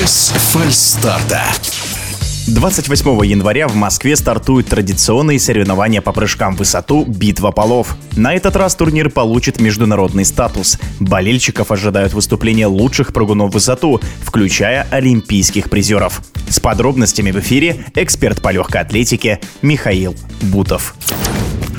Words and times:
Без 0.00 0.28
фальстарта. 0.52 1.42
28 2.46 3.26
января 3.26 3.66
в 3.66 3.74
Москве 3.74 4.14
стартуют 4.14 4.68
традиционные 4.68 5.40
соревнования 5.40 6.00
по 6.00 6.12
прыжкам 6.12 6.54
в 6.54 6.60
высоту 6.60 7.04
«Битва 7.04 7.50
полов». 7.50 7.96
На 8.16 8.32
этот 8.32 8.54
раз 8.54 8.76
турнир 8.76 9.10
получит 9.10 9.60
международный 9.60 10.24
статус. 10.24 10.78
Болельщиков 11.00 11.72
ожидают 11.72 12.12
выступления 12.12 12.68
лучших 12.68 13.12
прыгунов 13.12 13.50
в 13.50 13.54
высоту, 13.54 14.00
включая 14.22 14.86
олимпийских 14.92 15.68
призеров. 15.68 16.22
С 16.48 16.60
подробностями 16.60 17.32
в 17.32 17.40
эфире 17.40 17.84
эксперт 17.96 18.40
по 18.40 18.52
легкой 18.52 18.82
атлетике 18.82 19.40
Михаил 19.62 20.14
Бутов. 20.42 20.94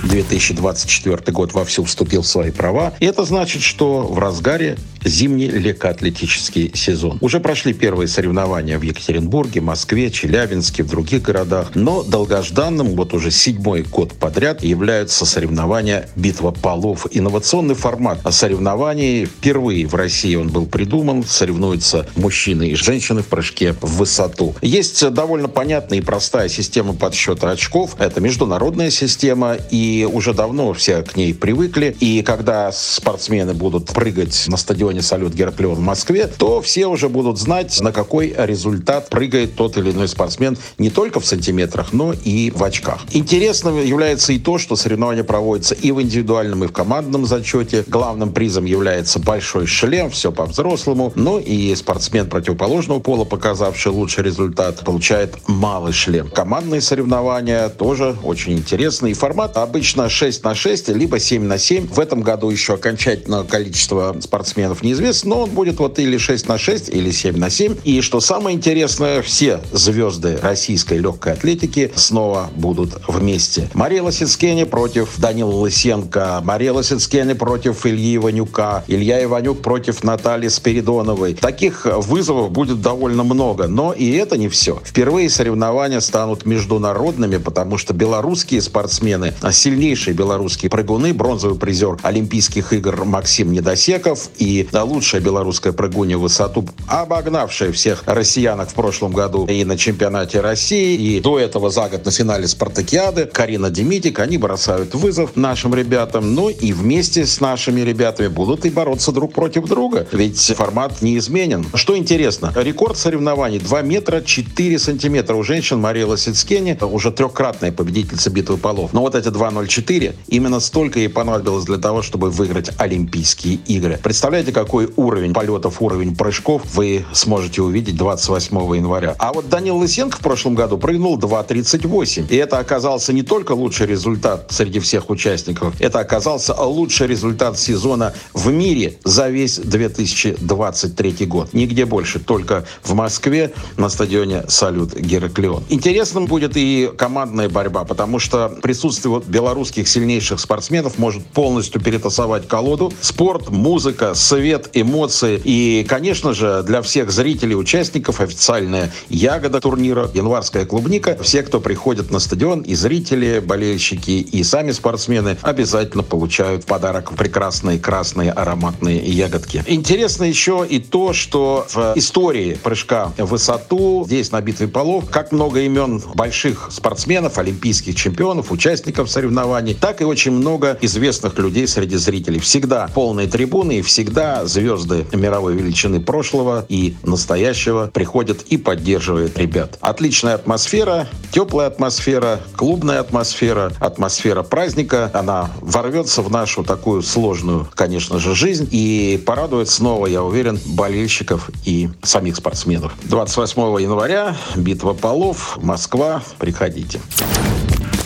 2024 0.04 1.32
год 1.32 1.54
вовсю 1.54 1.84
вступил 1.84 2.22
в 2.22 2.28
свои 2.28 2.52
права. 2.52 2.94
И 3.00 3.06
это 3.06 3.24
значит, 3.24 3.61
что 3.61 4.01
в 4.01 4.20
разгаре 4.20 4.78
зимний 5.04 5.48
легкоатлетический 5.48 6.71
сезон. 6.74 7.18
Уже 7.21 7.40
прошли 7.40 7.74
первые 7.74 8.07
соревнования 8.07 8.78
в 8.78 8.82
Екатеринбурге, 8.82 9.62
Москве, 9.62 10.12
Челябинске, 10.12 10.84
в 10.84 10.88
других 10.88 11.21
городах. 11.21 11.71
Но 11.76 12.04
долгожданным, 12.04 12.96
вот 12.96 13.14
уже 13.14 13.32
седьмой 13.32 13.84
год 13.84 14.14
подряд, 14.14 14.64
являются 14.64 15.26
соревнования 15.26 16.10
«Битва 16.16 16.52
полов». 16.52 17.07
Инновационный 17.12 17.76
формат 17.76 18.20
соревнований 18.30 19.26
впервые 19.26 19.88
в 19.88 19.96
России 19.96 20.36
он 20.36 20.50
был 20.50 20.66
придуман. 20.66 21.24
Соревнуются 21.24 22.07
мужчины 22.16 22.70
и 22.70 22.76
женщины 22.76 23.21
в 23.21 23.28
прыжке 23.28 23.74
в 23.82 23.98
высоту. 23.98 24.56
Есть 24.62 25.07
довольно 25.12 25.48
понятная 25.48 26.00
и 26.00 26.02
простая 26.02 26.50
система 26.50 26.93
подсчета 26.93 27.52
очков. 27.52 27.96
Это 28.00 28.21
международная 28.21 28.90
система, 28.90 29.57
и 29.71 30.07
уже 30.12 30.34
давно 30.34 30.74
все 30.74 31.02
к 31.04 31.16
ней 31.16 31.34
привыкли. 31.34 31.96
И 32.00 32.22
когда 32.22 32.72
спортсмены 32.72 33.54
будут 33.54 33.88
прыгать 33.88 34.45
на 34.48 34.58
стадионе 34.58 34.89
стадионе 34.89 35.02
«Салют 35.02 35.34
Гераклеон» 35.34 35.76
в 35.76 35.82
Москве, 35.82 36.28
то 36.28 36.62
все 36.62 36.88
уже 36.88 37.09
будут 37.09 37.38
знать, 37.38 37.80
на 37.82 37.92
какой 37.92 38.34
результат 38.36 39.09
прыгает 39.09 39.56
тот 39.56 39.78
или 39.78 39.92
иной 39.92 40.08
спортсмен 40.08 40.58
не 40.78 40.90
только 40.90 41.20
в 41.20 41.26
сантиметрах, 41.26 41.94
но 41.94 42.14
и 42.14 42.52
в 42.52 42.64
очках. 42.64 43.02
Интересным 43.12 43.84
является 43.84 44.34
и 44.34 44.40
то, 44.40 44.58
что 44.58 44.76
соревнования 44.76 45.23
проводятся 45.23 45.76
и 45.76 45.92
в 45.92 46.02
индивидуальном, 46.02 46.64
и 46.64 46.67
в 46.67 46.72
командном 46.72 47.26
зачете. 47.26 47.84
Главным 47.88 48.32
призом 48.34 48.66
является 48.66 49.20
большой 49.20 49.67
шлем, 49.67 50.10
все 50.10 50.32
по-взрослому. 50.32 51.12
Ну 51.16 51.40
и 51.40 51.76
спортсмен 51.76 52.28
противоположного 52.28 53.00
пола, 53.00 53.26
показавший 53.26 53.92
лучший 53.92 54.23
результат, 54.23 54.80
получает 54.84 55.36
малый 55.48 55.94
шлем. 55.94 56.30
Командные 56.30 56.82
соревнования 56.82 57.70
тоже 57.70 58.16
очень 58.23 58.54
интересные. 58.54 59.14
формат 59.14 59.58
обычно 59.58 60.10
6 60.10 60.44
на 60.44 60.56
6, 60.56 60.90
либо 60.90 61.20
7 61.20 61.44
на 61.44 61.58
7. 61.58 61.88
В 61.88 62.00
этом 62.00 62.22
году 62.22 62.50
еще 62.50 62.73
окончательное 62.73 63.44
количество 63.44 64.16
спортсменов 64.22 64.79
чемпионов 64.80 64.84
неизвестно, 64.84 65.30
но 65.30 65.42
он 65.44 65.50
будет 65.52 65.80
вот 65.80 66.00
или 66.00 66.18
6 66.18 66.48
на 66.48 66.58
6, 66.58 66.90
или 66.90 67.12
7 67.12 67.38
на 67.38 67.50
7. 67.50 67.76
И 67.84 68.02
что 68.02 68.20
самое 68.20 68.56
интересное, 68.56 69.22
все 69.22 69.62
звезды 69.72 70.40
российской 70.42 70.98
легкой 70.98 71.34
атлетики 71.34 71.92
снова 71.96 72.50
будут 72.56 73.02
вместе. 73.08 73.70
Мария 73.74 74.02
Лосицкене 74.04 74.66
против 74.66 75.20
Данила 75.20 75.54
Лысенко, 75.54 76.42
Мария 76.44 76.74
Лосицкене 76.74 77.36
против 77.36 77.86
Ильи 77.86 78.16
Иванюка, 78.16 78.84
Илья 78.88 79.24
Иванюк 79.24 79.62
против 79.62 80.04
Натальи 80.04 80.48
Спиридоновой. 80.48 81.36
Таких 81.36 81.86
вызовов 81.86 82.52
будет 82.52 82.82
довольно 82.82 83.24
много, 83.24 83.68
но 83.68 83.94
и 83.94 84.12
это 84.12 84.38
не 84.38 84.48
все. 84.50 84.82
Впервые 84.84 85.30
соревнования 85.30 86.00
станут 86.00 86.46
международными, 86.46 87.38
потому 87.38 87.78
что 87.78 87.94
белорусские 87.94 88.62
спортсмены, 88.62 89.34
сильнейшие 89.52 90.14
белорусские 90.14 90.70
прыгуны, 90.70 91.14
бронзовый 91.14 91.58
призер 91.58 91.98
Олимпийских 92.04 92.74
игр 92.74 93.06
Максим 93.06 93.52
Недосеков 93.52 94.30
и 94.38 94.69
да, 94.72 94.84
лучшая 94.84 95.22
белорусская 95.22 95.73
прыгунья 95.73 96.17
в 96.17 96.22
высоту, 96.22 96.66
обогнавшая 96.88 97.72
всех 97.72 98.03
россиянок 98.06 98.70
в 98.70 98.73
прошлом 98.73 99.14
году 99.14 99.45
и 99.45 99.64
на 99.64 99.77
чемпионате 99.77 100.42
России, 100.42 100.95
и 100.95 101.20
до 101.20 101.39
этого 101.39 101.70
за 101.70 101.89
год 101.89 102.05
на 102.05 102.11
финале 102.11 102.48
Спартакиады. 102.48 103.26
Карина 103.26 103.70
Демитик, 103.70 104.20
они 104.20 104.38
бросают 104.38 104.94
вызов 104.95 105.36
нашим 105.36 105.73
ребятам, 105.73 106.36
ну 106.36 106.49
и 106.49 106.73
вместе 106.73 107.26
с 107.26 107.39
нашими 107.39 107.82
ребятами 107.82 108.27
будут 108.27 108.66
и 108.66 108.70
бороться 108.70 109.11
друг 109.11 109.33
против 109.33 109.66
друга, 109.67 110.08
ведь 110.11 110.39
формат 110.55 111.02
не 111.02 111.17
изменен. 111.17 111.65
Что 111.73 111.98
интересно, 111.98 112.54
рекорд 112.55 112.98
соревнований 112.98 113.60
2 113.60 113.82
метра 113.82 114.21
4 114.21 114.80
сантиметра 114.80 115.36
у 115.36 115.44
женщин 115.44 115.80
Мария 115.80 116.05
Лосицкени, 116.05 116.77
уже 116.82 117.11
трехкратная 117.11 117.71
победительница 117.71 118.30
битвы 118.30 118.58
полов. 118.58 118.94
Но 118.94 119.02
вот 119.02 119.15
эти 119.15 119.27
2.04, 119.27 120.15
именно 120.27 120.60
столько 120.60 120.99
ей 120.99 121.10
понадобилось 121.10 121.65
для 121.65 121.77
того, 121.77 122.02
чтобы 122.02 122.30
выиграть 122.30 122.71
Олимпийские 122.77 123.55
игры. 123.67 123.99
Представляете, 124.02 124.52
какой 124.64 124.89
уровень 124.97 125.33
полетов, 125.33 125.81
уровень 125.81 126.15
прыжков 126.17 126.64
вы 126.73 127.05
сможете 127.14 127.61
увидеть 127.61 127.95
28 127.95 128.75
января. 128.75 129.15
А 129.17 129.31
вот 129.31 129.47
Данил 129.47 129.77
Лысенко 129.77 130.17
в 130.17 130.19
прошлом 130.19 130.53
году 130.53 130.77
прыгнул 130.77 131.17
2.38. 131.17 132.27
И 132.29 132.35
это 132.35 132.59
оказался 132.59 133.13
не 133.13 133.23
только 133.23 133.53
лучший 133.53 133.87
результат 133.87 134.47
среди 134.49 134.79
всех 134.79 135.09
участников, 135.09 135.79
это 135.79 135.99
оказался 135.99 136.53
лучший 136.53 137.07
результат 137.07 137.57
сезона 137.57 138.13
в 138.33 138.51
мире 138.51 138.97
за 139.05 139.29
весь 139.29 139.57
2023 139.57 141.25
год. 141.25 141.53
Нигде 141.53 141.85
больше, 141.85 142.19
только 142.19 142.65
в 142.83 142.93
Москве 142.93 143.53
на 143.77 143.87
стадионе 143.87 144.43
«Салют 144.49 144.93
Гераклеон». 144.93 145.63
Интересным 145.69 146.25
будет 146.25 146.57
и 146.57 146.91
командная 146.97 147.47
борьба, 147.47 147.85
потому 147.85 148.19
что 148.19 148.49
присутствие 148.61 149.11
вот 149.11 149.25
белорусских 149.25 149.87
сильнейших 149.87 150.37
спортсменов 150.37 150.97
может 150.97 151.25
полностью 151.25 151.79
перетасовать 151.81 152.45
колоду. 152.47 152.91
Спорт, 152.99 153.49
музыка, 153.49 154.15
свет, 154.15 154.48
эмоции. 154.73 155.41
И, 155.43 155.85
конечно 155.87 156.33
же, 156.33 156.63
для 156.63 156.81
всех 156.81 157.11
зрителей, 157.11 157.55
участников 157.55 158.21
официальная 158.21 158.91
ягода 159.09 159.59
турнира, 159.59 160.09
январская 160.13 160.65
клубника. 160.65 161.17
Все, 161.21 161.43
кто 161.43 161.59
приходит 161.59 162.11
на 162.11 162.19
стадион, 162.19 162.61
и 162.61 162.75
зрители, 162.75 163.39
болельщики, 163.39 164.11
и 164.11 164.43
сами 164.43 164.71
спортсмены 164.71 165.38
обязательно 165.41 166.03
получают 166.03 166.63
в 166.63 166.65
подарок 166.65 167.13
прекрасные 167.15 167.79
красные 167.79 168.31
ароматные 168.31 168.99
ягодки. 168.99 169.63
Интересно 169.67 170.23
еще 170.23 170.65
и 170.69 170.79
то, 170.79 171.13
что 171.13 171.65
в 171.69 171.93
истории 171.95 172.57
прыжка 172.61 173.11
в 173.17 173.25
высоту, 173.25 174.03
здесь 174.05 174.31
на 174.31 174.41
битве 174.41 174.67
полов, 174.67 175.09
как 175.09 175.31
много 175.31 175.61
имен 175.61 176.01
больших 176.13 176.69
спортсменов, 176.71 177.38
олимпийских 177.38 177.95
чемпионов, 177.95 178.51
участников 178.51 179.09
соревнований, 179.09 179.73
так 179.73 180.01
и 180.01 180.03
очень 180.03 180.31
много 180.31 180.77
известных 180.81 181.38
людей 181.38 181.67
среди 181.67 181.95
зрителей. 181.97 182.39
Всегда 182.39 182.89
полные 182.93 183.27
трибуны 183.27 183.79
и 183.79 183.81
всегда 183.81 184.38
звезды 184.45 185.05
мировой 185.13 185.55
величины 185.55 186.00
прошлого 186.00 186.66
и 186.69 186.95
настоящего 187.03 187.88
приходят 187.88 188.41
и 188.44 188.57
поддерживают 188.57 189.38
ребят. 189.38 189.77
Отличная 189.81 190.35
атмосфера, 190.35 191.07
теплая 191.31 191.67
атмосфера, 191.67 192.39
клубная 192.55 193.00
атмосфера, 193.00 193.72
атмосфера 193.79 194.44
праздника. 194.44 195.11
Она 195.13 195.51
ворвется 195.61 196.22
в 196.22 196.31
нашу 196.31 196.63
такую 196.63 197.01
сложную, 197.01 197.67
конечно 197.73 198.19
же, 198.19 198.35
жизнь 198.35 198.67
и 198.72 199.22
порадует 199.25 199.69
снова, 199.69 200.07
я 200.07 200.23
уверен, 200.23 200.59
болельщиков 200.66 201.50
и 201.66 201.89
самих 202.03 202.35
спортсменов. 202.35 202.94
28 203.03 203.81
января 203.81 204.35
битва 204.56 204.94
полов, 204.94 205.57
Москва. 205.61 206.21
Приходите. 206.38 207.00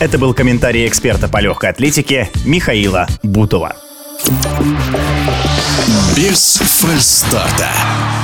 Это 0.00 0.18
был 0.18 0.34
комментарий 0.34 0.86
эксперта 0.86 1.28
по 1.28 1.40
легкой 1.40 1.70
атлетике 1.70 2.30
Михаила 2.44 3.06
Бутова. 3.22 3.76
Без 6.14 6.58
фальстарта. 6.58 8.23